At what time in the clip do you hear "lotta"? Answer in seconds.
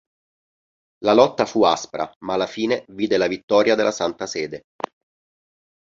1.13-1.45